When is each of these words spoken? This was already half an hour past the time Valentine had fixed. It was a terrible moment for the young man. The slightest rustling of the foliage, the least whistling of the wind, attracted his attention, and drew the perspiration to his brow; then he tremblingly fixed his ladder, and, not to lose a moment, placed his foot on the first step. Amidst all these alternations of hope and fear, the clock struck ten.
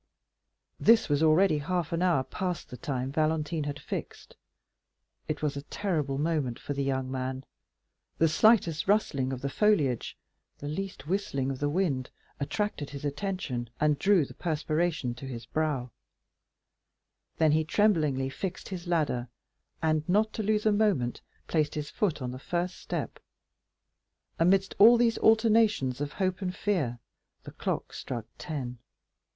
This 0.79 1.09
was 1.09 1.21
already 1.21 1.59
half 1.59 1.93
an 1.93 2.01
hour 2.01 2.23
past 2.23 2.71
the 2.71 2.75
time 2.77 3.11
Valentine 3.11 3.65
had 3.65 3.79
fixed. 3.79 4.35
It 5.27 5.43
was 5.43 5.55
a 5.55 5.61
terrible 5.61 6.17
moment 6.17 6.57
for 6.57 6.73
the 6.73 6.83
young 6.83 7.11
man. 7.11 7.43
The 8.17 8.27
slightest 8.27 8.87
rustling 8.87 9.31
of 9.31 9.41
the 9.41 9.47
foliage, 9.49 10.17
the 10.57 10.67
least 10.67 11.05
whistling 11.05 11.51
of 11.51 11.59
the 11.59 11.69
wind, 11.69 12.09
attracted 12.39 12.89
his 12.89 13.05
attention, 13.05 13.69
and 13.79 13.99
drew 13.99 14.25
the 14.25 14.33
perspiration 14.33 15.13
to 15.13 15.27
his 15.27 15.45
brow; 15.45 15.91
then 17.37 17.51
he 17.51 17.63
tremblingly 17.63 18.31
fixed 18.31 18.69
his 18.69 18.87
ladder, 18.87 19.27
and, 19.83 20.03
not 20.09 20.33
to 20.33 20.41
lose 20.41 20.65
a 20.65 20.71
moment, 20.71 21.21
placed 21.45 21.75
his 21.75 21.91
foot 21.91 22.23
on 22.23 22.31
the 22.31 22.39
first 22.39 22.77
step. 22.79 23.19
Amidst 24.39 24.73
all 24.79 24.97
these 24.97 25.19
alternations 25.19 26.01
of 26.01 26.13
hope 26.13 26.41
and 26.41 26.55
fear, 26.55 26.97
the 27.43 27.51
clock 27.51 27.93
struck 27.93 28.25
ten. 28.39 28.79